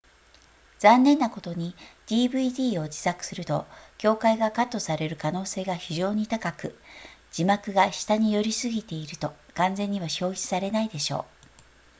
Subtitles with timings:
[0.79, 1.75] 残念なことに
[2.07, 3.67] dvd を自作すると
[3.99, 6.75] 境界がカットされる可能性が非常に高く
[7.31, 11.25] 字幕が下に寄りすぎていると完全には表示されないでしょう